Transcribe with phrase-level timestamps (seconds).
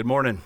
[0.00, 0.40] Good morning.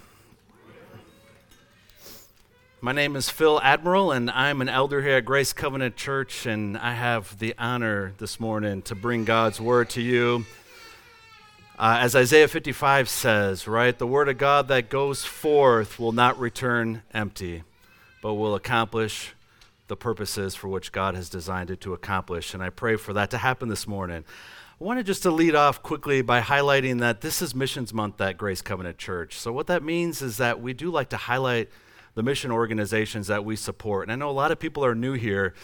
[2.80, 6.76] My name is Phil Admiral, and I'm an elder here at Grace Covenant Church, and
[6.76, 10.44] I have the honor this morning to bring God's word to you.
[11.78, 16.36] Uh, as Isaiah 55 says, right, the word of God that goes forth will not
[16.36, 17.62] return empty,
[18.22, 19.34] but will accomplish
[19.86, 22.54] the purposes for which God has designed it to accomplish.
[22.54, 24.24] And I pray for that to happen this morning.
[24.80, 28.36] I wanted just to lead off quickly by highlighting that this is Missions Month at
[28.36, 29.38] Grace Covenant Church.
[29.38, 31.68] So, what that means is that we do like to highlight
[32.16, 34.06] the mission organizations that we support.
[34.06, 35.54] And I know a lot of people are new here,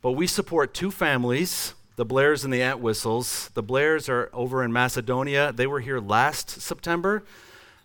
[0.00, 3.50] but we support two families the Blairs and the Entwistles.
[3.54, 5.52] The Blairs are over in Macedonia.
[5.52, 7.24] They were here last September,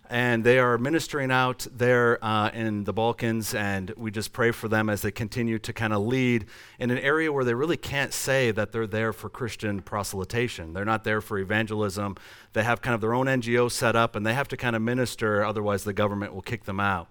[0.10, 3.54] and they are ministering out there uh, in the Balkans.
[3.54, 6.46] And we just pray for them as they continue to kind of lead
[6.80, 10.74] in an area where they really can't say that they're there for Christian proselytization.
[10.74, 12.16] They're not there for evangelism.
[12.54, 14.82] They have kind of their own NGO set up, and they have to kind of
[14.82, 17.10] minister, otherwise, the government will kick them out.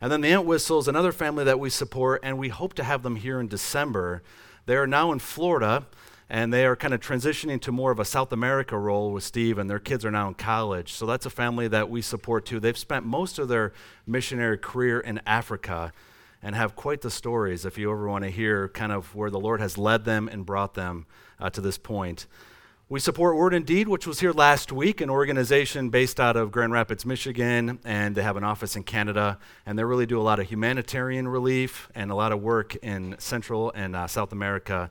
[0.00, 3.16] And then the Entwistles, another family that we support, and we hope to have them
[3.16, 4.22] here in December.
[4.66, 5.86] They are now in Florida,
[6.28, 9.58] and they are kind of transitioning to more of a South America role with Steve,
[9.58, 10.92] and their kids are now in college.
[10.92, 12.60] So that's a family that we support too.
[12.60, 13.72] They've spent most of their
[14.06, 15.92] missionary career in Africa
[16.42, 19.40] and have quite the stories if you ever want to hear kind of where the
[19.40, 21.06] Lord has led them and brought them
[21.40, 22.26] uh, to this point.
[22.86, 26.52] We support Word and Deed, which was here last week, an organization based out of
[26.52, 29.38] Grand Rapids, Michigan, and they have an office in Canada.
[29.64, 33.16] And they really do a lot of humanitarian relief and a lot of work in
[33.18, 34.90] Central and uh, South America,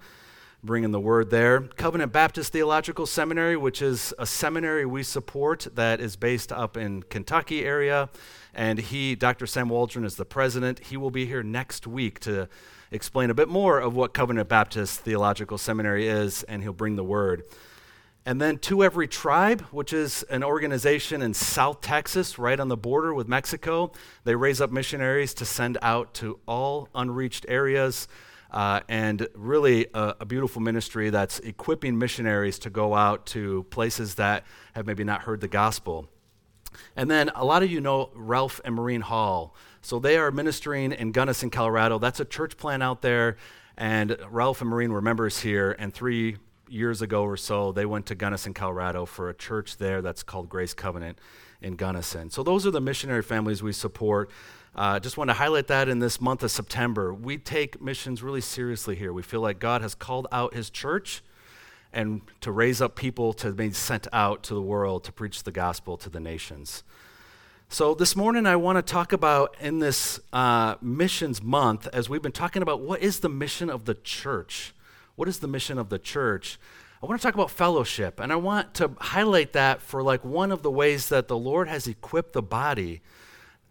[0.63, 1.59] bringing the word there.
[1.59, 7.03] Covenant Baptist Theological Seminary, which is a seminary we support that is based up in
[7.03, 8.09] Kentucky area.
[8.53, 9.45] And he, Dr.
[9.45, 10.79] Sam Waldron, is the president.
[10.79, 12.47] He will be here next week to
[12.91, 17.03] explain a bit more of what Covenant Baptist Theological Seminary is, and he'll bring the
[17.03, 17.43] word.
[18.25, 22.77] And then To Every Tribe, which is an organization in South Texas, right on the
[22.77, 23.91] border with Mexico.
[24.23, 28.07] They raise up missionaries to send out to all unreached areas.
[28.53, 34.13] Uh, and really a, a, beautiful ministry that's equipping missionaries to go out to places
[34.13, 36.07] that have maybe not heard the gospel.
[36.95, 39.55] And then a lot of you know Ralph and Maureen Hall.
[39.81, 41.97] So they are ministering in Gunnison, Colorado.
[41.97, 43.37] That's a church plant out there.
[43.75, 46.37] And Ralph and Maureen were members here, and three
[46.69, 50.49] years ago or so, they went to Gunnison, Colorado for a church there that's called
[50.49, 51.19] Grace Covenant
[51.61, 52.29] in Gunnison.
[52.29, 54.29] So those are the missionary families we support.
[54.75, 57.13] Uh, just want to highlight that in this month of September.
[57.13, 59.13] We take missions really seriously here.
[59.13, 61.21] We feel like God has called out his church
[61.93, 65.51] and to raise up people to be sent out to the world to preach the
[65.51, 66.83] gospel to the nations.
[67.69, 72.21] So, this morning I want to talk about in this uh, missions month, as we've
[72.21, 74.73] been talking about what is the mission of the church.
[75.15, 76.59] What is the mission of the church?
[77.01, 80.51] I want to talk about fellowship, and I want to highlight that for like one
[80.51, 83.01] of the ways that the Lord has equipped the body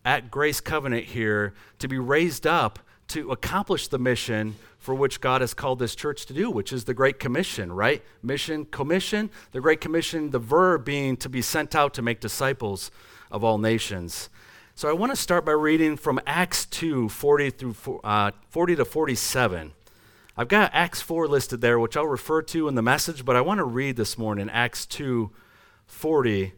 [0.04, 5.42] at Grace Covenant here to be raised up to accomplish the mission for which God
[5.42, 8.02] has called this church to do, which is the Great Commission, right?
[8.22, 12.90] Mission, commission, the Great Commission, the verb being to be sent out to make disciples
[13.30, 14.28] of all nations.
[14.74, 18.84] So I want to start by reading from Acts 2 40, through, uh, 40 to
[18.84, 19.72] 47.
[20.36, 23.42] I've got Acts 4 listed there, which I'll refer to in the message, but I
[23.42, 25.30] want to read this morning Acts 2
[25.86, 26.54] 40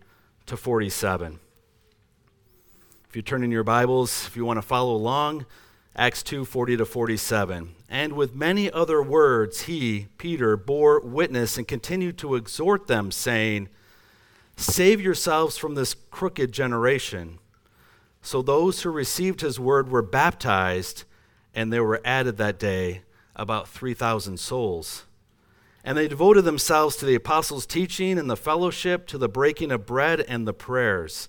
[0.47, 1.41] to 47.
[3.15, 5.47] If you turn in your Bibles, if you want to follow along,
[5.95, 7.73] Acts 2 40 to 47.
[7.89, 13.69] And with many other words, he, Peter, bore witness and continued to exhort them, saying,
[14.57, 17.39] Save yourselves from this crooked generation.
[18.21, 21.05] So those who received his word were baptized,
[21.55, 23.03] and there were added that day
[23.37, 25.05] about 3,000 souls.
[25.85, 29.87] And they devoted themselves to the apostles' teaching and the fellowship, to the breaking of
[29.87, 31.29] bread and the prayers.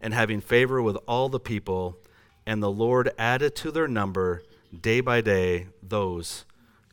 [0.00, 1.98] and having favor with all the people.
[2.46, 4.42] And the Lord added to their number
[4.78, 6.44] day by day those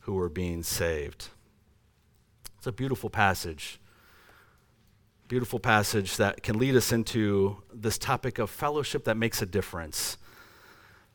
[0.02, 1.28] who were being saved.
[2.56, 3.80] It's a beautiful passage.
[5.28, 10.16] Beautiful passage that can lead us into this topic of fellowship that makes a difference.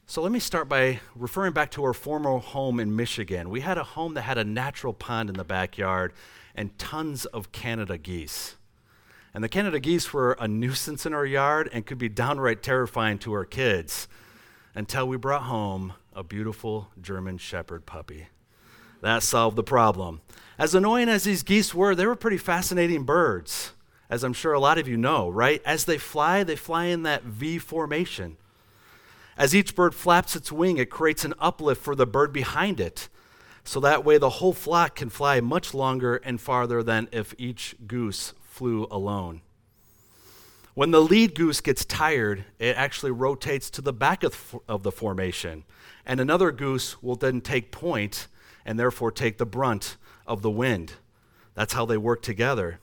[0.05, 3.49] So let me start by referring back to our former home in Michigan.
[3.49, 6.13] We had a home that had a natural pond in the backyard
[6.55, 8.55] and tons of Canada geese.
[9.33, 13.17] And the Canada geese were a nuisance in our yard and could be downright terrifying
[13.19, 14.07] to our kids
[14.75, 18.27] until we brought home a beautiful German Shepherd puppy.
[19.01, 20.21] That solved the problem.
[20.59, 23.71] As annoying as these geese were, they were pretty fascinating birds,
[24.07, 25.61] as I'm sure a lot of you know, right?
[25.65, 28.37] As they fly, they fly in that V formation.
[29.35, 33.09] As each bird flaps its wing, it creates an uplift for the bird behind it.
[33.63, 37.75] So that way, the whole flock can fly much longer and farther than if each
[37.87, 39.41] goose flew alone.
[40.75, 44.91] When the lead goose gets tired, it actually rotates to the back of, of the
[44.91, 45.63] formation,
[46.05, 48.27] and another goose will then take point
[48.63, 49.97] and therefore take the brunt
[50.27, 50.93] of the wind.
[51.55, 52.79] That's how they work together.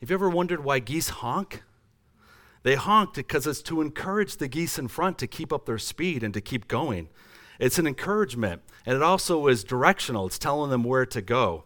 [0.00, 1.64] Have you ever wondered why geese honk?
[2.62, 6.22] They honk because it's to encourage the geese in front to keep up their speed
[6.22, 7.08] and to keep going.
[7.58, 10.26] It's an encouragement, and it also is directional.
[10.26, 11.64] It's telling them where to go.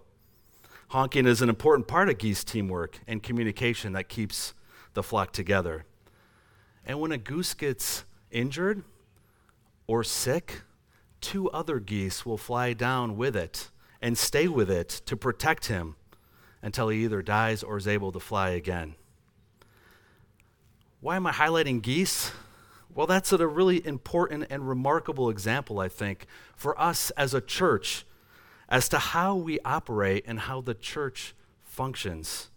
[0.89, 4.55] Honking is an important part of geese teamwork and communication that keeps
[4.95, 5.85] the flock together.
[6.85, 8.83] And when a goose gets injured
[9.87, 10.63] or sick,
[11.21, 13.71] two other geese will fly down with it
[14.01, 15.97] and stay with it to protect him
[16.61, 18.95] until he either dies or is able to fly again.
[21.01, 22.33] Why am I highlighting geese?
[22.95, 28.05] Well, that's a really important and remarkable example, I think, for us as a church
[28.73, 32.49] as to how we operate and how the church functions.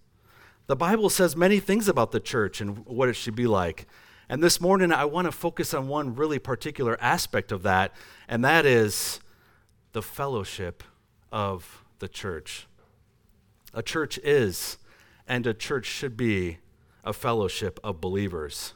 [0.68, 3.86] The Bible says many things about the church and what it should be like.
[4.30, 7.94] And this morning, I want to focus on one really particular aspect of that,
[8.30, 9.20] and that is
[9.92, 10.84] the fellowship
[11.34, 12.66] of the church.
[13.74, 14.78] A church is,
[15.28, 16.60] and a church should be,
[17.04, 18.74] a fellowship of believers.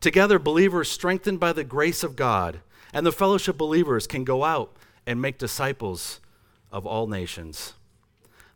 [0.00, 2.60] Together, believers strengthened by the grace of God
[2.92, 4.76] and the fellowship believers can go out
[5.06, 6.20] and make disciples
[6.70, 7.74] of all nations.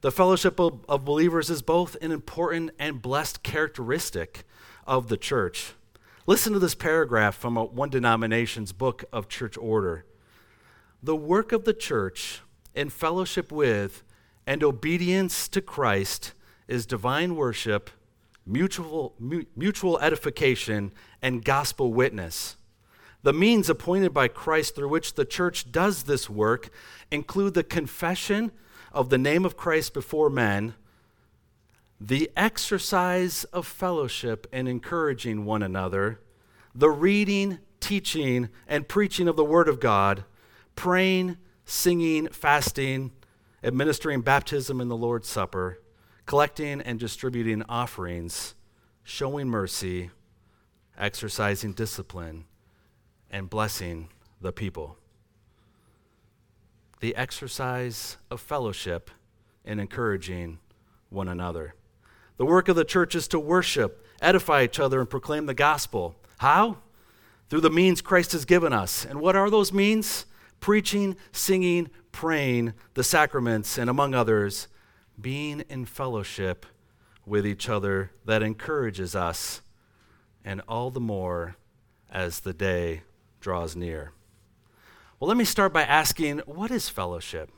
[0.01, 4.45] The fellowship of, of, believers is both an important and blessed characteristic
[4.87, 5.75] of the church.
[6.27, 10.05] Listen to this paragraph from a, one denomination's book of church order.
[11.03, 12.41] The work of the church
[12.75, 14.03] in fellowship with
[14.47, 16.33] and obedience to Christ
[16.67, 17.91] is divine worship
[18.47, 19.15] mutual,
[19.57, 22.57] mutual edification, and gospel witness.
[23.23, 26.71] The means appointed by Christ through which the church does this work
[27.11, 28.51] include the confession
[28.93, 30.75] of the name of Christ before men,
[32.01, 36.21] the exercise of fellowship and encouraging one another,
[36.75, 40.25] the reading, teaching, and preaching of the Word of God,
[40.75, 43.13] praying, singing, fasting,
[43.63, 45.81] administering baptism in the Lord's Supper,
[46.27, 48.57] collecting and distributing offerings,
[49.05, 50.11] showing mercy,
[50.99, 52.47] exercising discipline,
[53.33, 54.09] and blessing
[54.41, 54.97] the people.
[57.01, 59.11] The exercise of fellowship
[59.65, 60.59] and encouraging
[61.09, 61.75] one another.
[62.37, 66.15] The work of the church is to worship, edify each other, and proclaim the gospel.
[66.39, 66.79] How?
[67.49, 69.05] Through the means Christ has given us.
[69.05, 70.27] And what are those means?
[70.61, 74.69] Preaching, singing, praying, the sacraments, and among others,
[75.21, 76.67] being in fellowship
[77.27, 79.63] with each other that encourages us,
[80.45, 81.57] and all the more
[82.11, 83.03] as the day
[83.43, 84.13] draws near.
[85.21, 87.51] Well, let me start by asking what is fellowship?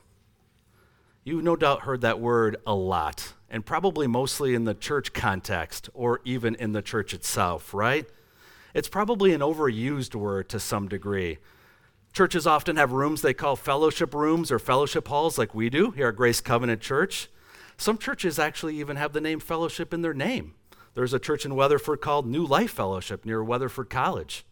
[1.23, 5.89] You've no doubt heard that word a lot, and probably mostly in the church context
[5.93, 8.05] or even in the church itself, right?
[8.75, 11.39] It's probably an overused word to some degree.
[12.13, 16.09] Churches often have rooms they call fellowship rooms or fellowship halls, like we do here
[16.09, 17.29] at Grace Covenant Church.
[17.77, 20.53] Some churches actually even have the name fellowship in their name.
[20.93, 24.45] There's a church in Weatherford called New Life Fellowship near Weatherford College.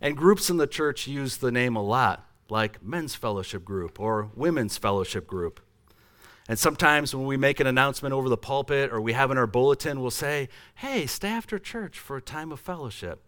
[0.00, 4.30] And groups in the church use the name a lot, like men's fellowship group or
[4.34, 5.60] women's fellowship group.
[6.48, 9.46] And sometimes when we make an announcement over the pulpit or we have in our
[9.46, 13.20] bulletin, we'll say, hey, stay after church for a time of fellowship.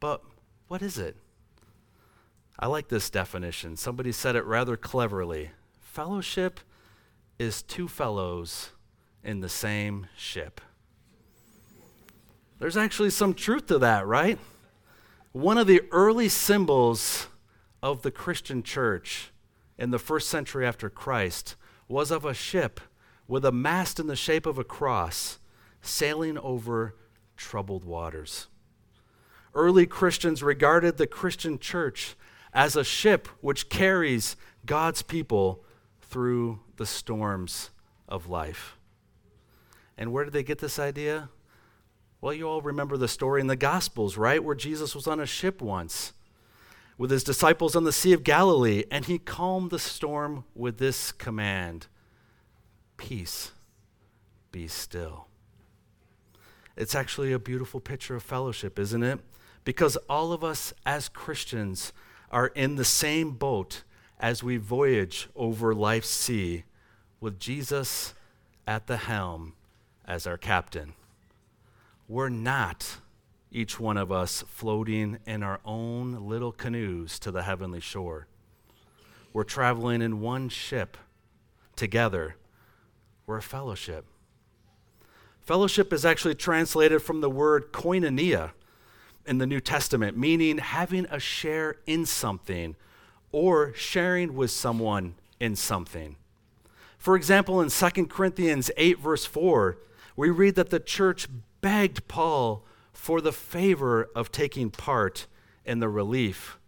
[0.00, 0.22] But
[0.68, 1.16] what is it?
[2.58, 3.76] I like this definition.
[3.76, 5.50] Somebody said it rather cleverly.
[5.80, 6.60] Fellowship
[7.38, 8.70] is two fellows
[9.22, 10.60] in the same ship.
[12.58, 14.38] There's actually some truth to that, right?
[15.32, 17.28] One of the early symbols
[17.82, 19.30] of the Christian church
[19.76, 21.54] in the first century after Christ
[21.86, 22.80] was of a ship
[23.26, 25.38] with a mast in the shape of a cross
[25.82, 26.96] sailing over
[27.36, 28.48] troubled waters.
[29.54, 32.16] Early Christians regarded the Christian church
[32.52, 35.62] as a ship which carries God's people
[36.00, 37.70] through the storms
[38.08, 38.78] of life.
[39.96, 41.28] And where did they get this idea?
[42.20, 44.42] Well, you all remember the story in the Gospels, right?
[44.42, 46.12] Where Jesus was on a ship once
[46.96, 51.12] with his disciples on the Sea of Galilee, and he calmed the storm with this
[51.12, 51.86] command
[52.96, 53.52] Peace,
[54.50, 55.28] be still.
[56.76, 59.20] It's actually a beautiful picture of fellowship, isn't it?
[59.64, 61.92] Because all of us as Christians
[62.32, 63.84] are in the same boat
[64.18, 66.64] as we voyage over life's sea
[67.20, 68.14] with Jesus
[68.66, 69.54] at the helm
[70.04, 70.94] as our captain.
[72.08, 72.96] We're not,
[73.52, 78.26] each one of us, floating in our own little canoes to the heavenly shore.
[79.34, 80.96] We're traveling in one ship
[81.76, 82.36] together.
[83.26, 84.06] We're a fellowship.
[85.42, 88.52] Fellowship is actually translated from the word koinonia
[89.26, 92.74] in the New Testament, meaning having a share in something
[93.32, 96.16] or sharing with someone in something.
[96.96, 99.76] For example, in 2 Corinthians 8, verse 4,
[100.16, 101.28] we read that the church
[101.60, 105.26] begged Paul for the favor of taking part
[105.64, 106.58] in the relief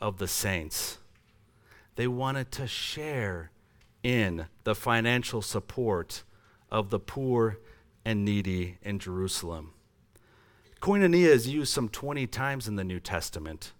[0.00, 0.98] of the saints.
[1.96, 3.50] They wanted to share
[4.02, 6.22] in the financial support
[6.70, 7.58] of the poor
[8.04, 9.72] and needy in Jerusalem.
[10.80, 13.72] Koinonia is used some 20 times in the New Testament.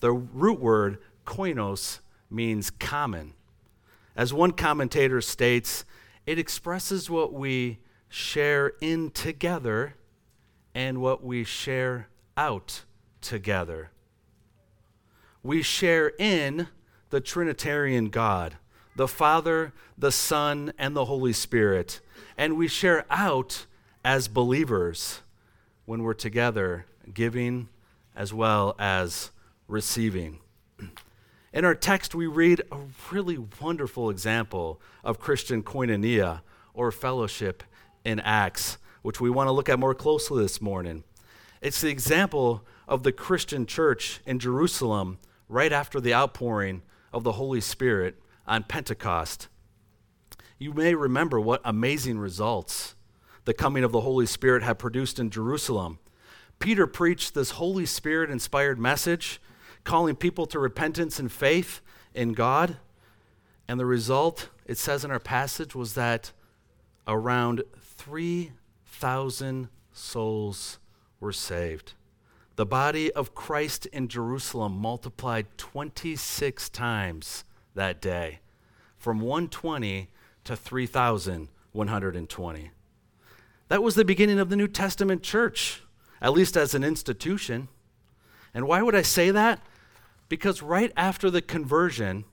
[0.00, 1.98] The root word, koinos,
[2.30, 3.34] means common.
[4.14, 5.84] As one commentator states,
[6.26, 9.94] it expresses what we share in together
[10.74, 12.82] and what we share out
[13.20, 13.90] together.
[15.42, 16.68] We share in
[17.10, 18.56] the Trinitarian God,
[18.96, 22.00] the Father, the Son, and the Holy Spirit,
[22.36, 23.66] and we share out
[24.04, 25.20] as believers
[25.84, 27.68] when we're together, giving
[28.14, 29.30] as well as
[29.68, 30.40] receiving.
[31.52, 32.78] In our text, we read a
[33.10, 36.42] really wonderful example of Christian koinonia
[36.74, 37.62] or fellowship
[38.04, 41.04] in Acts, which we want to look at more closely this morning.
[41.60, 47.32] It's the example of the Christian church in Jerusalem right after the outpouring of the
[47.32, 49.48] Holy Spirit on Pentecost.
[50.58, 52.94] You may remember what amazing results
[53.44, 55.98] the coming of the Holy Spirit had produced in Jerusalem.
[56.58, 59.40] Peter preached this Holy Spirit inspired message,
[59.84, 61.80] calling people to repentance and faith
[62.14, 62.76] in God.
[63.66, 66.32] And the result, it says in our passage, was that
[67.06, 67.62] around
[68.98, 70.80] 3,000 souls
[71.20, 71.92] were saved.
[72.56, 77.44] The body of Christ in Jerusalem multiplied 26 times
[77.76, 78.40] that day,
[78.96, 80.08] from 120
[80.42, 82.70] to 3,120.
[83.68, 85.82] That was the beginning of the New Testament church,
[86.20, 87.68] at least as an institution.
[88.52, 89.60] And why would I say that?
[90.28, 92.24] Because right after the conversion,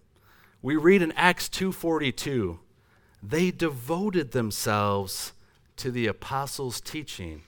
[0.63, 2.57] we read in Acts 2:42,
[3.21, 5.33] they devoted themselves
[5.77, 7.43] to the apostles' teaching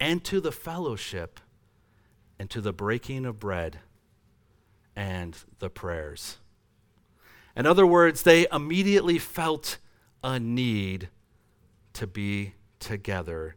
[0.00, 1.40] and to the fellowship
[2.38, 3.80] and to the breaking of bread
[4.96, 6.38] and the prayers.
[7.54, 9.78] In other words, they immediately felt
[10.24, 11.08] a need
[11.92, 13.56] to be together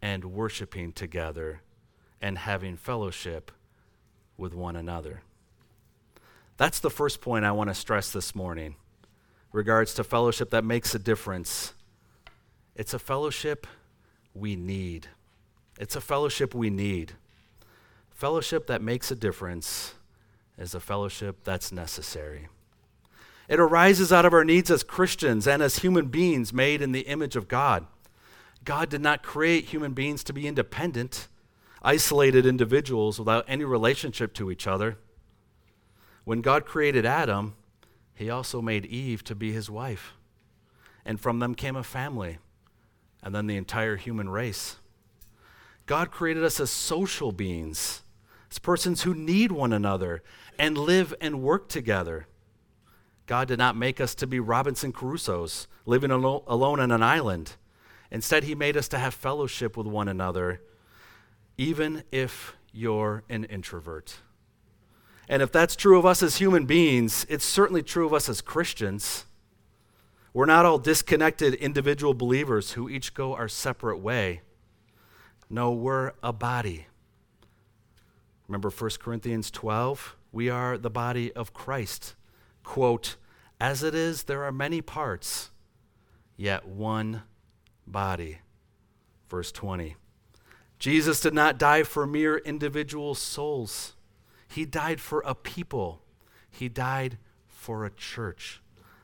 [0.00, 1.60] and worshiping together
[2.20, 3.50] and having fellowship
[4.36, 5.22] with one another.
[6.56, 8.76] That's the first point I want to stress this morning
[9.52, 11.74] regards to fellowship that makes a difference.
[12.74, 13.66] It's a fellowship
[14.34, 15.08] we need.
[15.78, 17.12] It's a fellowship we need.
[18.10, 19.94] Fellowship that makes a difference
[20.58, 22.48] is a fellowship that's necessary.
[23.48, 27.00] It arises out of our needs as Christians and as human beings made in the
[27.00, 27.86] image of God.
[28.64, 31.28] God did not create human beings to be independent,
[31.82, 34.96] isolated individuals without any relationship to each other.
[36.24, 37.54] When God created Adam,
[38.14, 40.12] he also made Eve to be his wife.
[41.04, 42.38] And from them came a family,
[43.22, 44.76] and then the entire human race.
[45.86, 48.02] God created us as social beings
[48.50, 50.22] as persons who need one another
[50.58, 52.26] and live and work together.
[53.26, 57.56] God did not make us to be Robinson Crusoes, living alo- alone on an island.
[58.10, 60.60] Instead, He made us to have fellowship with one another,
[61.56, 64.16] even if you're an introvert.
[65.28, 68.42] And if that's true of us as human beings, it's certainly true of us as
[68.42, 69.24] Christians.
[70.34, 74.40] We're not all disconnected individual believers who each go our separate way.
[75.50, 76.86] No, we're a body.
[78.48, 80.16] Remember 1 Corinthians 12?
[80.32, 82.14] We are the body of Christ.
[82.64, 83.16] Quote,
[83.60, 85.50] As it is, there are many parts,
[86.36, 87.22] yet one
[87.86, 88.38] body.
[89.28, 89.96] Verse 20.
[90.78, 93.94] Jesus did not die for mere individual souls,
[94.48, 96.02] He died for a people,
[96.50, 98.62] He died for a church,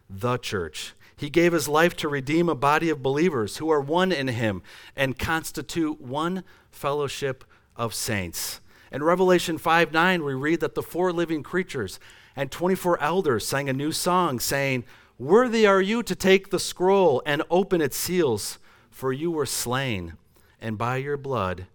[0.08, 0.94] the church.
[1.18, 4.62] He gave his life to redeem a body of believers who are one in him
[4.94, 7.44] and constitute one fellowship
[7.74, 8.60] of saints.
[8.92, 11.98] In Revelation 5 9, we read that the four living creatures
[12.36, 14.84] and 24 elders sang a new song, saying,
[15.18, 20.14] Worthy are you to take the scroll and open its seals, for you were slain,
[20.60, 21.66] and by your blood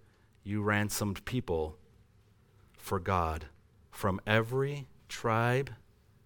[0.45, 1.75] you ransomed people
[2.77, 3.47] for God
[3.91, 5.71] from every tribe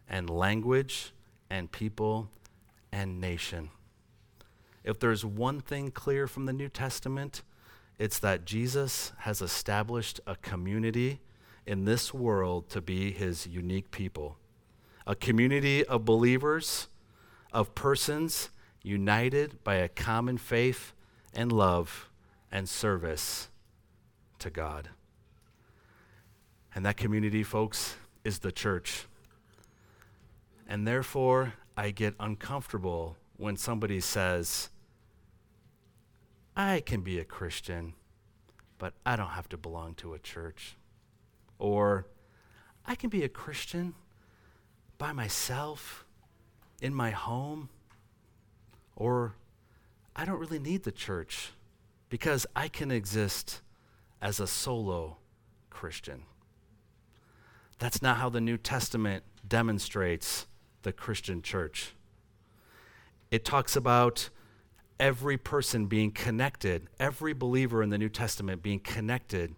[0.07, 1.13] and language
[1.49, 2.29] and people
[2.91, 3.69] and nation.
[4.83, 7.41] If there's one thing clear from the New Testament,
[7.99, 11.19] it's that Jesus has established a community
[11.65, 14.37] in this world to be his unique people.
[15.05, 16.87] A community of believers,
[17.51, 18.49] of persons
[18.83, 20.93] united by a common faith
[21.33, 22.09] and love
[22.51, 23.49] and service
[24.39, 24.89] to God.
[26.73, 29.05] And that community, folks, is the church.
[30.67, 34.69] And therefore, I get uncomfortable when somebody says,
[36.55, 37.93] I can be a Christian,
[38.79, 40.75] but I don't have to belong to a church.
[41.59, 42.07] Or,
[42.83, 43.93] I can be a Christian
[44.97, 46.03] by myself,
[46.81, 47.69] in my home.
[48.95, 49.35] Or,
[50.15, 51.51] I don't really need the church
[52.09, 53.61] because I can exist
[54.19, 55.17] as a solo
[55.69, 56.23] Christian.
[57.77, 60.47] That's not how the New Testament demonstrates
[60.87, 61.91] the Christian church.
[63.29, 64.29] It talks about
[65.01, 69.53] every person being connected, every believer in the New Testament being connected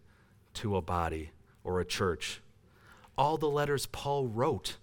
[0.56, 1.30] to a body
[1.64, 2.42] or a church.
[3.16, 4.78] All the letters Paul wrote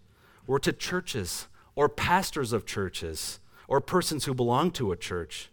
[0.46, 5.50] were to churches or pastors of churches or persons who belong to a church.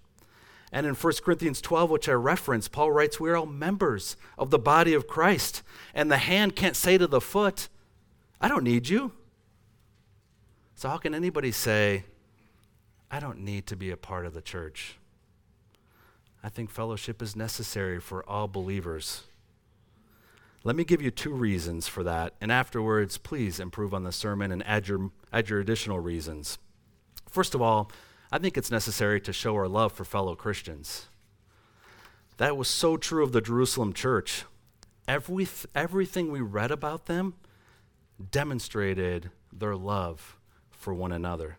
[0.72, 4.60] And in 1 Corinthians 12, which I referenced, Paul writes, We're all members of the
[4.60, 5.64] body of Christ.
[5.96, 7.68] And the hand can't say to the foot,
[8.40, 9.12] I don't need you.
[10.76, 12.06] So, how can anybody say,
[13.12, 14.98] I don't need to be a part of the church?
[16.44, 19.24] I think fellowship is necessary for all believers.
[20.66, 24.52] Let me give you two reasons for that, and afterwards, please improve on the sermon
[24.52, 26.58] and add your, add your additional reasons.
[27.30, 27.92] First of all,
[28.32, 31.08] I think it's necessary to show our love for fellow Christians.
[32.38, 34.46] That was so true of the Jerusalem church.
[35.08, 37.36] Every, everything we read about them
[38.32, 40.38] demonstrated their love
[40.84, 41.58] for one another.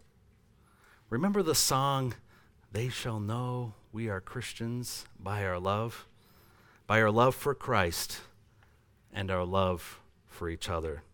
[1.09, 2.13] Remember the song,
[2.73, 6.07] They Shall Know We Are Christians by Our Love?
[6.87, 8.21] By our love for Christ
[9.15, 11.05] and our love for each other.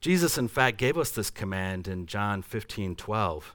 [0.00, 3.54] Jesus, in fact, gave us this command in John 15 12.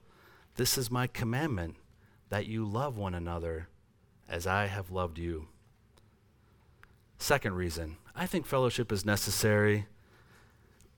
[0.56, 1.76] This is my commandment
[2.30, 3.70] that you love one another
[4.30, 5.48] as I have loved you.
[7.18, 9.88] Second reason, I think fellowship is necessary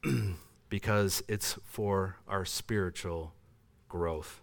[0.72, 3.34] because it's for our spiritual
[3.90, 4.42] growth.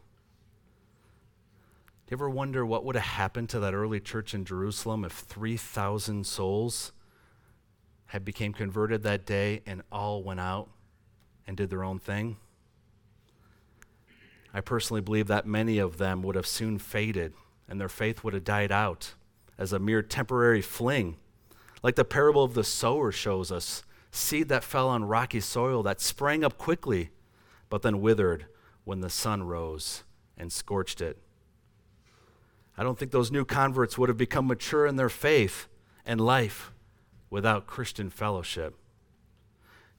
[2.07, 5.13] Do you ever wonder what would have happened to that early church in Jerusalem if
[5.13, 6.93] 3,000 souls
[8.07, 10.69] had became converted that day and all went out
[11.47, 12.37] and did their own thing?
[14.53, 17.33] I personally believe that many of them would have soon faded
[17.67, 19.15] and their faith would have died out
[19.57, 21.17] as a mere temporary fling.
[21.83, 26.01] Like the parable of the sower shows us seed that fell on rocky soil that
[26.01, 27.11] sprang up quickly,
[27.69, 28.47] but then withered
[28.85, 30.05] when the sun rose
[30.37, 31.19] and scorched it.
[32.77, 35.67] I don't think those new converts would have become mature in their faith
[36.07, 36.73] and life
[37.29, 38.75] without Christian fellowship.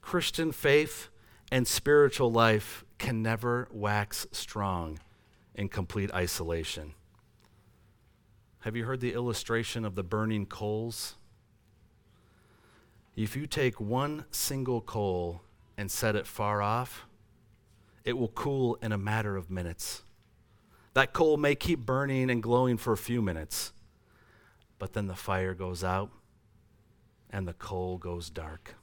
[0.02, 1.10] Christian faith
[1.52, 5.00] and spiritual life can never wax strong
[5.54, 6.94] in complete isolation.
[8.62, 11.16] Have you heard the illustration of the burning coals?
[13.20, 15.42] If you take one single coal
[15.78, 17.06] and set it far off,
[18.06, 20.04] it will cool in a matter of minutes.
[20.94, 23.74] That coal may keep burning and glowing for a few minutes,
[24.78, 26.12] but then the fire goes out
[27.30, 28.76] and the coal goes dark.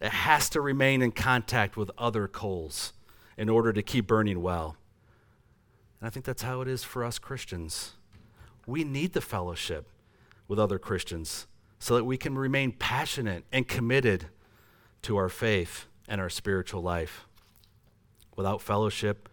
[0.00, 2.92] It has to remain in contact with other coals
[3.36, 4.76] in order to keep burning well.
[6.00, 7.94] And I think that's how it is for us Christians.
[8.68, 9.88] We need the fellowship
[10.46, 14.26] with other Christians so that we can remain passionate and committed
[15.02, 17.26] to our faith and our spiritual life.
[18.36, 19.28] Without fellowship,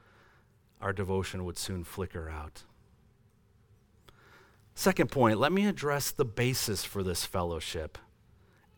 [0.81, 2.63] our devotion would soon flicker out.
[4.75, 7.97] Second point, let me address the basis for this fellowship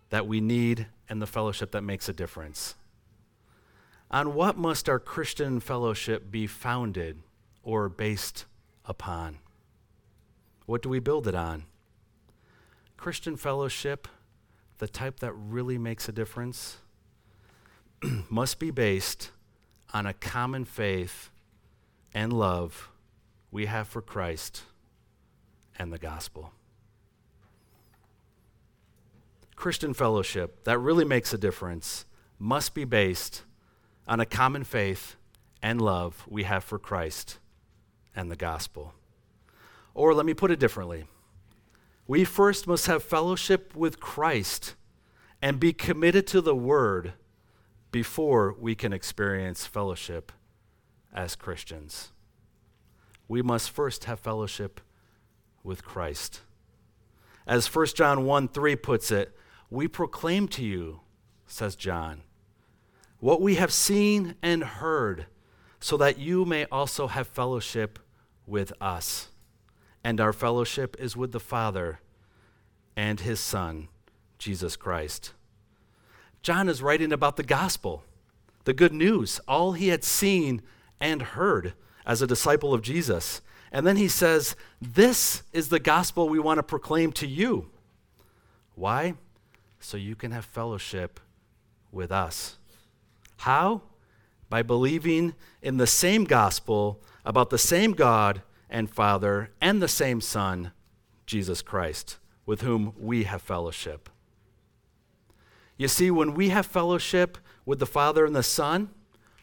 [0.10, 2.76] that we need and the fellowship that makes a difference.
[4.12, 7.22] On what must our Christian fellowship be founded
[7.64, 8.46] or based
[8.86, 9.40] upon?
[10.66, 11.64] What do we build it on?
[12.98, 14.08] Christian fellowship,
[14.78, 16.78] the type that really makes a difference,
[18.30, 19.32] must be based
[19.94, 21.30] on a common faith
[22.14, 22.90] and love
[23.52, 24.64] we have for Christ
[25.78, 26.52] and the gospel.
[29.56, 32.06] Christian fellowship that really makes a difference
[32.38, 33.44] must be based
[34.08, 35.16] on a common faith
[35.62, 37.40] and love we have for Christ
[38.16, 38.94] and the gospel.
[39.94, 41.06] Or let me put it differently
[42.08, 44.76] We first must have fellowship with Christ
[45.42, 47.14] and be committed to the Word
[47.92, 50.32] before we can experience fellowship
[51.14, 52.12] as Christians.
[53.28, 54.82] We must first have fellowship
[55.64, 56.42] with Christ.
[57.48, 59.36] As 1 John 1 3 puts it,
[59.72, 61.02] we proclaim to you,
[61.48, 62.22] says John,
[63.20, 65.26] what we have seen and heard,
[65.80, 67.98] so that you may also have fellowship
[68.46, 69.30] with us.
[70.06, 72.00] And our fellowship is with the Father
[72.96, 73.88] and his Son,
[74.38, 75.34] Jesus Christ.
[76.44, 78.04] John is writing about the gospel,
[78.66, 80.62] the good news, all he had seen
[81.00, 81.74] and heard
[82.06, 83.42] as a disciple of Jesus.
[83.72, 87.72] And then he says, This is the gospel we want to proclaim to you.
[88.76, 89.16] Why?
[89.80, 91.20] So you can have fellowship
[91.92, 92.60] with us.
[93.38, 93.82] How?
[94.52, 100.22] By believing in the same gospel about the same God and Father and the same
[100.22, 100.72] Son,
[101.26, 104.10] Jesus Christ, with whom we have fellowship.
[105.78, 108.90] You see, when we have fellowship with the Father and the Son,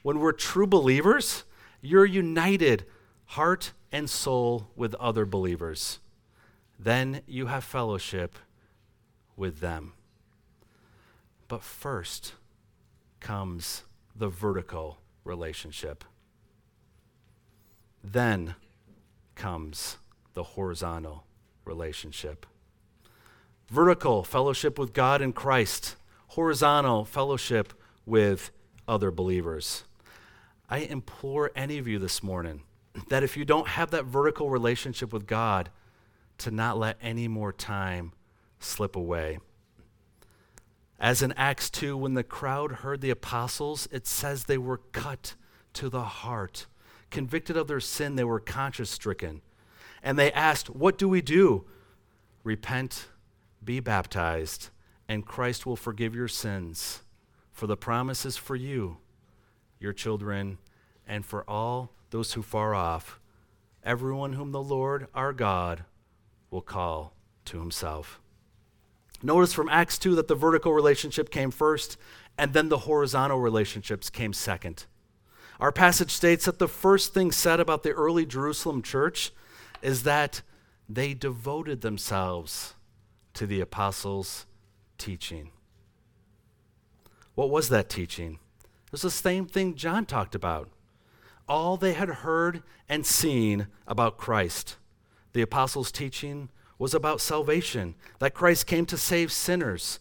[0.03, 1.45] when we're true believers,
[1.81, 2.85] you're united
[3.27, 5.99] heart and soul with other believers.
[6.79, 8.37] Then you have fellowship
[9.37, 9.93] with them.
[11.49, 12.35] But first
[13.21, 13.85] comes
[14.17, 16.05] the vertical relationship.
[18.03, 18.57] Then
[19.42, 19.96] comes
[20.35, 21.24] the horizontal
[21.64, 22.46] relationship.
[23.68, 25.96] Vertical fellowship with God and Christ,
[26.28, 27.72] horizontal fellowship
[28.07, 28.52] with
[28.87, 29.83] other believers.
[30.70, 32.62] I implore any of you this morning
[33.09, 35.70] that if you don't have that vertical relationship with God,
[36.38, 38.12] to not let any more time
[38.61, 39.40] slip away.
[41.00, 45.35] As in Acts 2, when the crowd heard the apostles, it says they were cut
[45.72, 46.66] to the heart.
[47.12, 49.42] Convicted of their sin, they were conscience stricken.
[50.03, 51.66] And they asked, What do we do?
[52.42, 53.09] Repent,
[53.62, 54.70] be baptized,
[55.09, 57.03] and Christ will forgive your sins.
[57.53, 58.96] For the promise is for you
[59.79, 60.59] your children,
[61.07, 63.20] and for all those who far off,
[63.85, 65.85] everyone whom the Lord our God
[66.51, 68.20] will call to himself.
[69.22, 71.98] Notice from Acts 2 that the vertical relationship came first,
[72.38, 74.87] and then the horizontal relationships came second.
[75.61, 79.33] Our passage states that the first thing said about the early Jerusalem church
[79.81, 80.43] is that
[80.88, 82.75] they devoted themselves
[83.35, 84.47] to the apostles'
[84.99, 85.51] teaching.
[87.35, 88.38] What was that teaching?
[88.87, 90.69] It was the same thing John talked about.
[91.49, 94.77] All they had heard and seen about Christ.
[95.33, 99.99] The apostles' teaching was about salvation, that Christ came to save sinners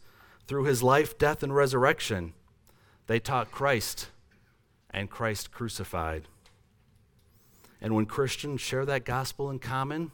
[0.48, 2.34] through his life, death, and resurrection.
[3.08, 4.08] They taught Christ
[4.92, 6.28] and Christ crucified.
[7.82, 10.12] And when Christians share that gospel in common,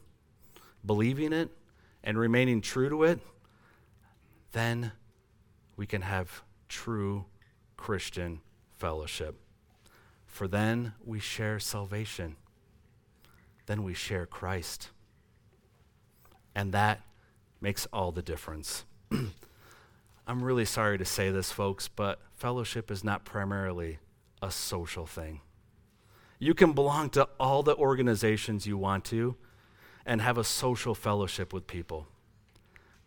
[0.86, 1.50] believing it
[2.04, 3.20] and remaining true to it,
[4.54, 4.94] then
[5.76, 7.26] we can have true
[7.76, 8.40] Christian
[8.74, 9.36] fellowship.
[10.26, 12.36] For then we share salvation.
[13.66, 14.90] Then we share Christ.
[16.56, 17.02] And that
[17.60, 18.86] makes all the difference.
[20.28, 24.00] I'm really sorry to say this, folks, but fellowship is not primarily
[24.42, 25.42] a social thing.
[26.40, 29.36] You can belong to all the organizations you want to
[30.06, 32.08] and have a social fellowship with people,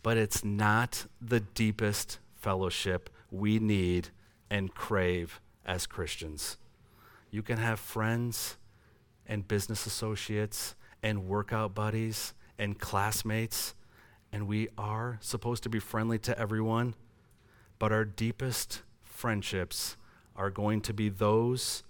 [0.02, 4.08] but it's not the deepest fellowship we need
[4.50, 6.56] and crave as Christians.
[7.30, 8.56] You can have friends
[9.26, 13.74] and business associates and workout buddies and classmates,
[14.32, 16.94] and we are supposed to be friendly to everyone,
[17.78, 19.96] but our deepest friendships
[20.36, 21.82] are going to be those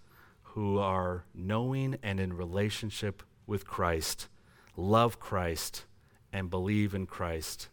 [0.42, 4.28] who are knowing and in relationship with Christ,
[4.76, 5.84] love Christ,
[6.32, 7.68] and believe in Christ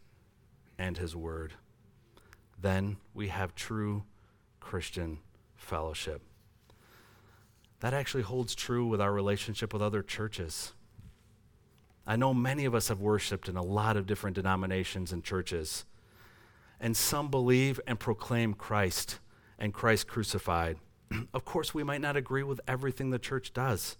[0.77, 1.53] and His Word.
[2.59, 4.03] Then we have true
[4.59, 5.19] Christian
[5.55, 6.21] fellowship.
[7.79, 10.73] That actually holds true with our relationship with other churches.
[12.05, 15.85] I know many of us have worshiped in a lot of different denominations and churches,
[16.79, 19.19] and some believe and proclaim Christ
[19.59, 20.77] and Christ crucified.
[21.33, 23.97] of course, we might not agree with everything the church does,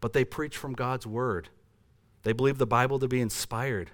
[0.00, 1.48] but they preach from God's word.
[2.22, 3.90] They believe the Bible to be inspired,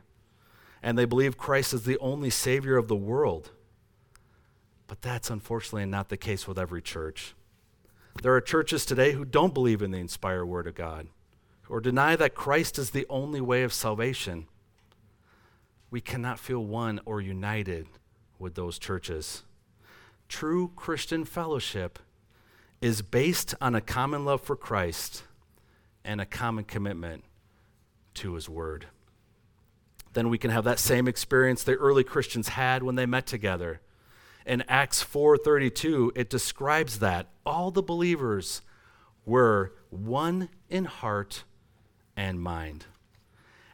[0.83, 3.51] and they believe Christ is the only Savior of the world.
[4.87, 7.35] But that's unfortunately not the case with every church.
[8.23, 11.09] There are churches today who don't believe in the inspired Word of God
[11.69, 14.47] or deny that Christ is the only way of salvation.
[15.91, 17.87] We cannot feel one or united
[18.39, 19.45] with those churches.
[20.31, 21.99] True Christian fellowship
[22.81, 25.25] is based on a common love for Christ
[26.05, 27.25] and a common commitment
[28.15, 28.87] to His Word.
[30.13, 33.81] then we can have that same experience the early Christians had when they met together.
[34.47, 38.63] In Acts 4:32, it describes that all the believers
[39.25, 41.45] were one in heart
[42.17, 42.87] and mind.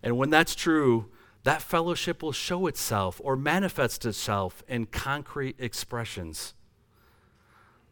[0.03, 1.11] And when that's true,
[1.47, 6.55] that fellowship will show itself or manifest itself in concrete expressions.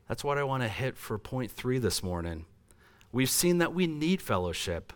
[0.09, 2.47] That's what I want to hit for point three this morning.
[3.12, 4.93] We've seen that we need fellowship.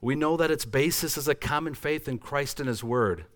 [0.00, 3.26] We know that its basis is a common faith in Christ and His Word.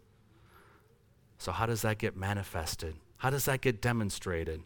[1.38, 2.96] So, how does that get manifested?
[3.18, 4.62] How does that get demonstrated?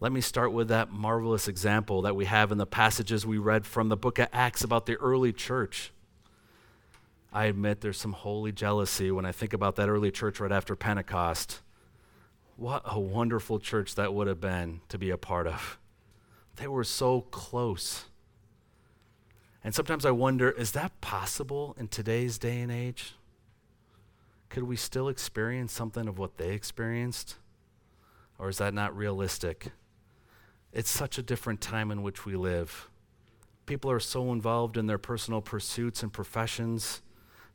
[0.00, 3.66] Let me start with that marvelous example that we have in the passages we read
[3.66, 5.92] from the book of Acts about the early church.
[7.34, 10.76] I admit there's some holy jealousy when I think about that early church right after
[10.76, 11.62] Pentecost.
[12.56, 15.76] What a wonderful church that would have been to be a part of.
[16.54, 18.04] They were so close.
[19.64, 23.16] And sometimes I wonder is that possible in today's day and age?
[24.48, 27.34] Could we still experience something of what they experienced?
[28.38, 29.72] Or is that not realistic?
[30.72, 32.88] It's such a different time in which we live.
[33.66, 37.02] People are so involved in their personal pursuits and professions,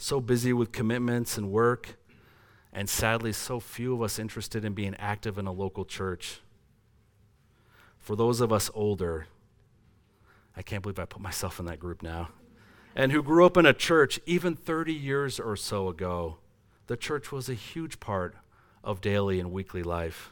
[0.02, 1.98] so busy with commitments and work,
[2.72, 6.40] and sadly, so few of us interested in being active in a local church.
[7.98, 9.28] For those of us older,
[10.56, 12.30] I can't believe I put myself in that group now,
[12.96, 16.38] and who grew up in a church even 30 years or so ago,
[16.88, 18.36] the church was a huge part
[18.84, 20.32] of daily and weekly life.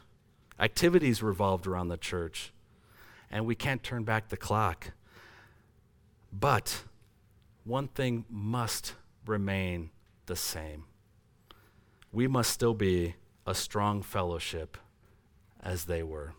[0.58, 2.52] Activities revolved around the church,
[3.30, 4.92] and we can't turn back the clock.
[6.32, 6.84] But
[7.64, 8.94] one thing must
[9.28, 9.90] remain
[10.26, 10.84] the same
[12.12, 13.14] we must still be
[13.46, 14.76] a strong fellowship
[15.62, 16.32] as they were.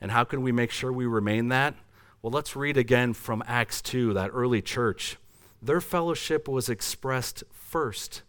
[0.00, 1.74] And how can we make sure we remain that?
[2.22, 5.16] Well, let's read again from Acts 2, that early church.
[5.62, 8.22] Their fellowship was expressed first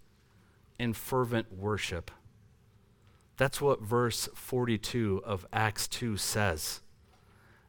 [0.80, 2.12] in fervent worship.
[3.38, 6.82] That's what verse 42 of Acts 2 says.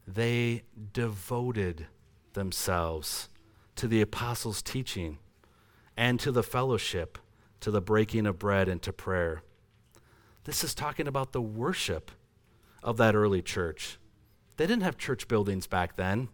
[0.06, 1.86] They devoted
[2.32, 3.28] themselves
[3.76, 5.18] to the apostles' teaching
[6.02, 7.16] and to the fellowship,
[7.60, 9.40] to the breaking of bread and to prayer.
[10.42, 12.10] This is talking about the worship
[12.82, 13.98] of that early church.
[14.56, 16.26] They didn't have church buildings back then.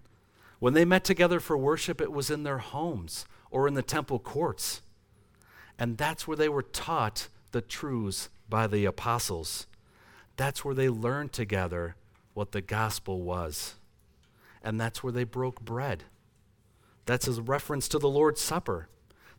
[0.59, 4.19] When they met together for worship, it was in their homes or in the temple
[4.19, 4.81] courts.
[5.79, 9.67] And that's where they were taught the truths by the apostles.
[10.39, 11.95] That's where they learned together
[12.33, 13.75] what the gospel was.
[14.63, 16.05] And that's where they broke bread.
[17.05, 18.89] That's a reference to the Lord's Supper.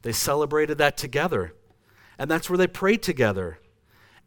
[0.01, 1.53] They celebrated that together.
[2.17, 3.59] And that's where they prayed together.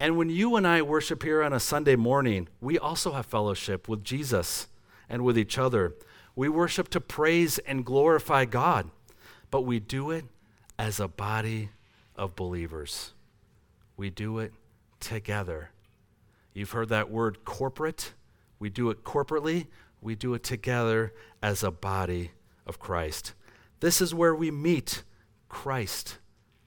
[0.01, 3.89] And when you and I worship here on a Sunday morning, we also have fellowship
[3.89, 4.69] with Jesus
[5.09, 5.95] and with each other.
[6.35, 8.91] We worship to praise and glorify God,
[9.51, 10.25] but we do it
[10.79, 11.71] as a body
[12.17, 13.13] of believers.
[13.97, 14.53] We do it
[14.99, 15.71] together.
[16.55, 18.15] You've heard that word corporate.
[18.63, 19.67] We do it corporately,
[20.01, 22.31] we do it together as a body
[22.65, 23.35] of Christ.
[23.81, 25.03] This is where we meet
[25.53, 26.19] Christ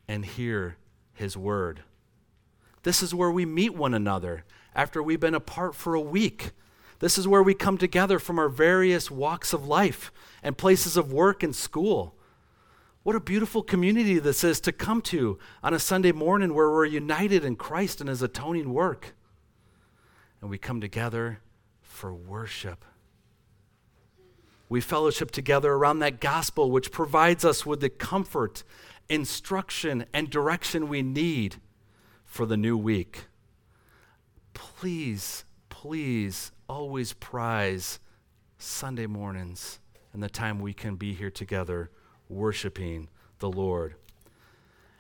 [0.08, 0.78] and hear
[1.12, 1.82] his word.
[2.84, 4.46] This is where we meet one another
[4.76, 6.52] after we've been apart for a week.
[7.00, 10.12] This is where we come together from our various walks of life
[10.44, 12.16] and places of work and school.
[13.02, 16.86] What a beautiful community this is to come to on a Sunday morning where we're
[16.86, 19.16] united in Christ and His atoning work.
[20.42, 21.40] And we come together
[21.82, 22.86] for worship.
[24.68, 28.64] We fellowship together around that gospel which provides us with the comfort,
[29.10, 31.58] instruction, and direction we need
[32.26, 33.26] for the new week.
[34.54, 38.00] Please, please always prize
[38.58, 39.80] Sunday mornings
[40.14, 41.92] and the time we can be here together
[42.30, 43.96] worshiping the Lord.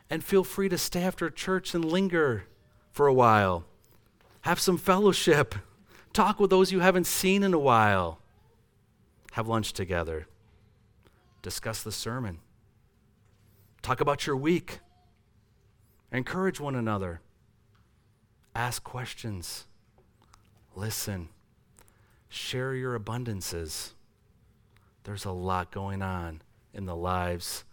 [0.09, 2.45] And feel free to stay after church and linger
[2.91, 3.65] for a while.
[4.41, 5.55] Have some fellowship.
[6.13, 8.19] Talk with those you haven't seen in a while.
[9.35, 10.27] Have lunch together.
[11.41, 12.39] Discuss the sermon.
[13.81, 14.79] Talk about your week.
[16.09, 17.19] Encourage one another.
[18.55, 19.65] Ask questions.
[20.73, 21.27] Listen.
[22.29, 23.91] Share your abundances.
[25.03, 26.41] There's a lot going on
[26.73, 27.65] in the lives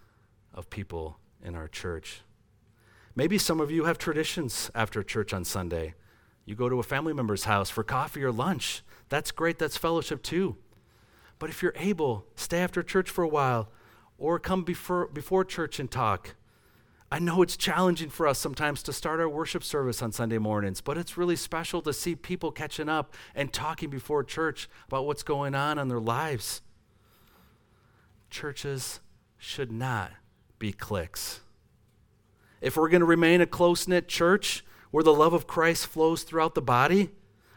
[0.53, 2.23] of people in our church.
[3.15, 5.95] Maybe some of you have traditions after church on Sunday.
[6.45, 8.83] You go to a family member's house for coffee or lunch.
[9.11, 10.57] That's great, that's fellowship too.
[11.43, 13.69] But if you're able, stay after church for a while
[14.17, 16.37] or come before, before church and talk.
[17.11, 20.81] I know it's challenging for us sometimes to start our worship service on Sunday mornings,
[20.81, 25.25] but it's really special to see people catching up and talking before church about what's
[25.25, 26.63] going on in their lives
[28.31, 29.01] churches
[29.37, 30.13] should not
[30.61, 31.41] be cliques.
[32.61, 36.23] If we're going to remain a close knit church where the love of Christ flows
[36.23, 37.11] throughout the body,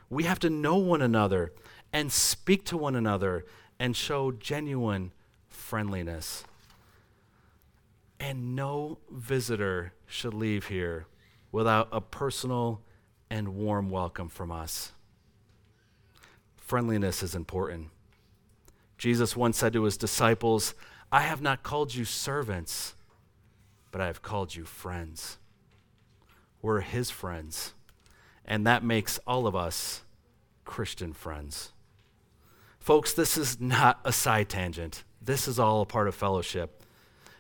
[0.10, 1.54] we have to know one another
[1.94, 3.46] and speak to one another
[3.80, 5.12] and show genuine
[5.48, 6.44] friendliness.
[8.20, 11.08] And no visitor should leave here
[11.52, 12.82] without a personal
[13.30, 14.92] and warm welcome from us.
[16.56, 17.90] Friendliness is important.
[18.98, 20.74] Jesus once said to his disciples,
[21.12, 22.96] I have not called you servants,
[23.92, 25.38] but I have called you friends.
[26.62, 27.74] We're his friends,
[28.44, 30.02] and that makes all of us
[30.64, 31.72] Christian friends.
[32.86, 35.06] Folks, this is not a side tangent.
[35.20, 36.84] This is all a part of fellowship.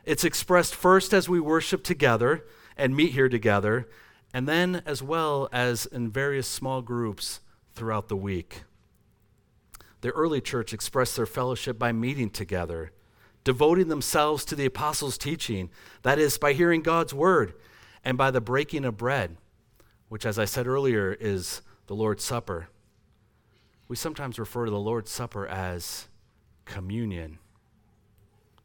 [0.03, 3.87] It's expressed first as we worship together and meet here together,
[4.33, 7.41] and then as well as in various small groups
[7.75, 8.63] throughout the week.
[10.01, 12.91] The early church expressed their fellowship by meeting together,
[13.43, 15.69] devoting themselves to the apostles' teaching,
[16.01, 17.53] that is, by hearing God's word,
[18.03, 19.37] and by the breaking of bread,
[20.09, 22.69] which, as I said earlier, is the Lord's Supper.
[23.87, 26.07] We sometimes refer to the Lord's Supper as
[26.65, 27.37] communion.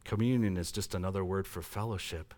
[0.03, 2.33] Communion is just another word for fellowship.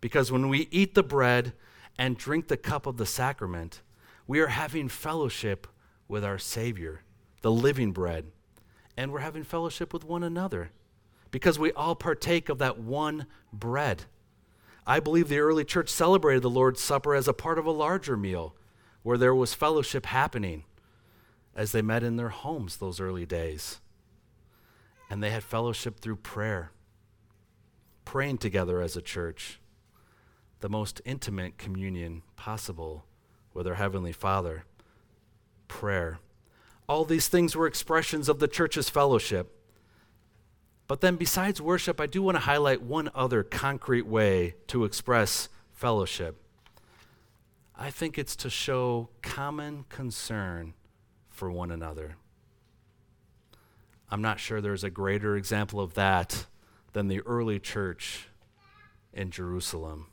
[0.00, 1.54] Because when we eat the bread
[1.98, 3.80] and drink the cup of the sacrament,
[4.26, 5.66] we are having fellowship
[6.08, 7.02] with our Savior,
[7.40, 8.26] the living bread,
[8.96, 10.70] and we're having fellowship with one another
[11.30, 14.04] because we all partake of that one bread.
[14.86, 18.16] I believe the early church celebrated the Lord's Supper as a part of a larger
[18.16, 18.54] meal
[19.02, 20.64] where there was fellowship happening
[21.54, 23.80] as they met in their homes those early days.
[25.10, 26.72] And they had fellowship through prayer,
[28.04, 29.60] praying together as a church,
[30.60, 33.04] the most intimate communion possible
[33.52, 34.64] with our Heavenly Father.
[35.68, 36.18] Prayer.
[36.88, 39.58] All these things were expressions of the church's fellowship.
[40.86, 45.48] But then, besides worship, I do want to highlight one other concrete way to express
[45.72, 46.36] fellowship.
[47.76, 50.74] I think it's to show common concern
[51.42, 52.14] for one another.
[54.08, 56.46] I'm not sure there's a greater example of that
[56.92, 58.28] than the early church
[59.12, 60.06] in Jerusalem.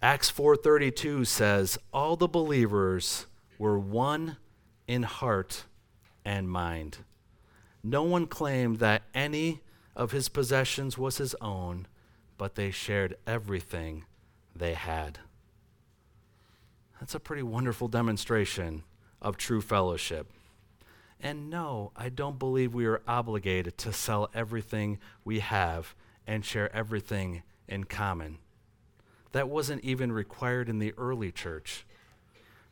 [0.00, 3.26] Acts 4:32 says all the believers
[3.58, 4.36] were one
[4.86, 5.64] in heart
[6.24, 6.98] and mind.
[7.82, 9.60] No one claimed that any
[9.96, 11.88] of his possessions was his own,
[12.38, 14.04] but they shared everything
[14.54, 15.18] they had.
[17.00, 18.84] That's a pretty wonderful demonstration
[19.20, 20.30] of true fellowship.
[21.20, 25.94] And no, I don't believe we are obligated to sell everything we have
[26.26, 28.38] and share everything in common.
[29.32, 31.86] That wasn't even required in the early church.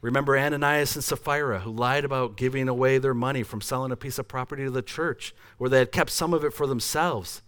[0.01, 4.19] Remember Ananias and Sapphira, who lied about giving away their money from selling a piece
[4.19, 7.41] of property to the church, where they had kept some of it for themselves.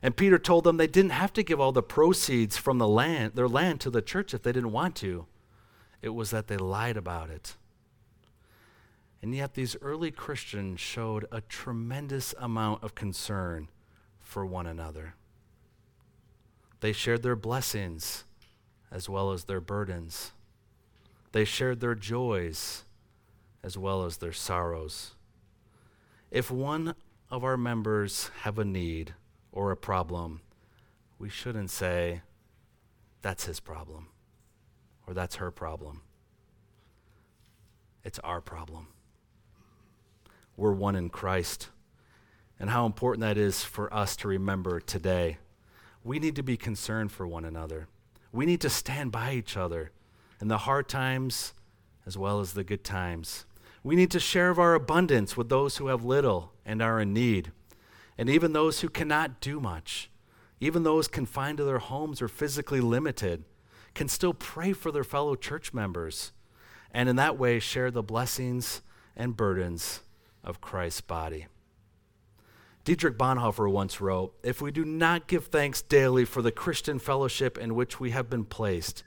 [0.00, 3.32] And Peter told them they didn't have to give all the proceeds from the land,
[3.34, 5.26] their land to the church if they didn't want to.
[6.02, 7.56] It was that they lied about it.
[9.22, 13.68] And yet, these early Christians showed a tremendous amount of concern
[14.20, 15.14] for one another.
[16.80, 18.24] They shared their blessings
[18.90, 20.32] as well as their burdens.
[21.32, 22.84] They shared their joys
[23.62, 25.14] as well as their sorrows.
[26.30, 26.94] If one
[27.30, 29.14] of our members have a need
[29.50, 30.42] or a problem,
[31.18, 32.22] we shouldn't say,
[33.22, 34.08] that's his problem
[35.06, 36.02] or that's her problem.
[38.04, 38.88] It's our problem
[40.56, 41.68] we're one in Christ.
[42.58, 45.38] And how important that is for us to remember today.
[46.02, 47.88] We need to be concerned for one another.
[48.32, 49.90] We need to stand by each other
[50.40, 51.52] in the hard times
[52.06, 53.44] as well as the good times.
[53.82, 57.12] We need to share of our abundance with those who have little and are in
[57.12, 57.52] need,
[58.16, 60.10] and even those who cannot do much.
[60.60, 63.44] Even those confined to their homes or physically limited
[63.94, 66.32] can still pray for their fellow church members,
[66.92, 68.80] and in that way share the blessings
[69.14, 70.00] and burdens
[70.46, 71.46] of Christ's body.
[72.84, 77.58] Dietrich Bonhoeffer once wrote If we do not give thanks daily for the Christian fellowship
[77.58, 79.02] in which we have been placed,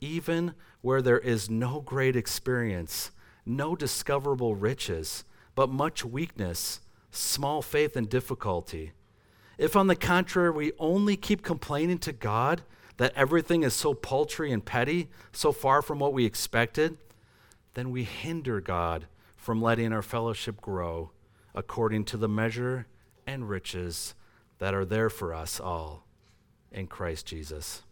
[0.00, 3.12] even where there is no great experience,
[3.46, 6.80] no discoverable riches, but much weakness,
[7.12, 8.92] small faith, and difficulty,
[9.56, 12.62] if on the contrary we only keep complaining to God
[12.98, 16.98] that everything is so paltry and petty, so far from what we expected,
[17.74, 19.06] then we hinder God
[19.46, 21.12] from letting our fellowship grow
[21.54, 22.84] according to the measure
[23.28, 24.12] and riches
[24.58, 26.04] that are there for us all
[26.72, 27.84] in Christ Jesus.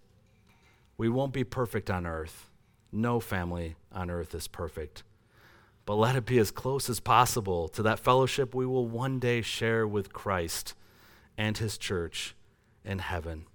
[0.98, 2.50] We won't be perfect on earth.
[2.90, 5.04] No family on earth is perfect.
[5.86, 9.40] But let it be as close as possible to that fellowship we will one day
[9.40, 10.74] share with Christ
[11.38, 12.34] and his church
[12.84, 13.46] in heaven.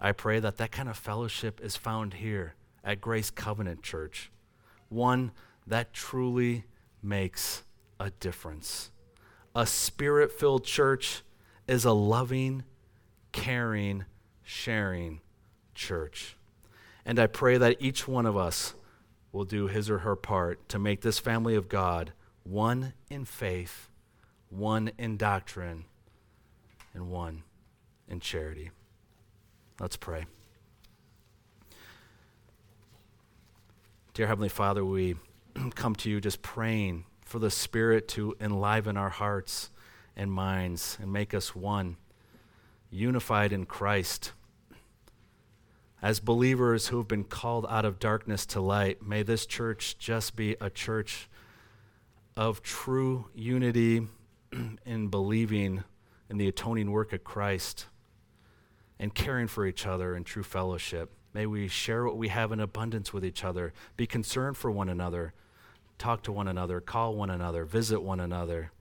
[0.00, 4.32] I pray that that kind of fellowship is found here at Grace Covenant Church,
[4.88, 5.30] one
[5.64, 6.64] that truly
[7.02, 7.62] makes
[7.98, 8.90] a difference.
[9.54, 11.22] A spirit filled church
[11.66, 12.64] is a loving,
[13.32, 14.04] caring,
[14.42, 15.20] sharing
[15.74, 16.36] church.
[17.04, 18.74] And I pray that each one of us
[19.32, 23.88] will do his or her part to make this family of God one in faith,
[24.48, 25.84] one in doctrine,
[26.94, 27.42] and one
[28.08, 28.70] in charity.
[29.78, 30.26] Let's pray.
[34.12, 35.14] Dear Heavenly Father, we
[35.74, 39.70] come to you just praying for the Spirit to enliven our hearts
[40.16, 41.96] and minds and make us one,
[42.90, 44.32] unified in Christ.
[46.02, 50.34] As believers who have been called out of darkness to light, may this church just
[50.34, 51.28] be a church
[52.36, 54.06] of true unity
[54.86, 55.84] in believing
[56.28, 57.86] in the atoning work of Christ
[58.98, 61.10] and caring for each other in true fellowship.
[61.32, 64.88] May we share what we have in abundance with each other, be concerned for one
[64.88, 65.32] another,
[66.00, 68.72] talk to one another, call one another, visit one another.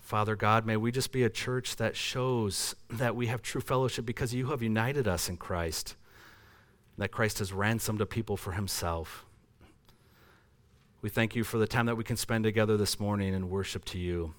[0.00, 4.04] Father God, may we just be a church that shows that we have true fellowship
[4.04, 5.94] because you have united us in Christ,
[6.98, 9.24] that Christ has ransomed a people for himself.
[11.02, 13.84] We thank you for the time that we can spend together this morning and worship
[13.86, 14.34] to you.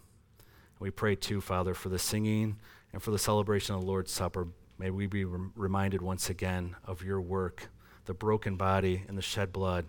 [0.79, 2.57] We pray too, Father, for the singing
[2.91, 4.47] and for the celebration of the Lord's Supper.
[4.77, 7.69] May we be rem- reminded once again of your work,
[8.05, 9.85] the broken body and the shed blood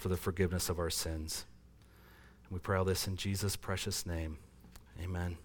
[0.00, 1.44] for the forgiveness of our sins.
[2.44, 4.38] And we pray all this in Jesus' precious name.
[4.98, 5.36] Amen.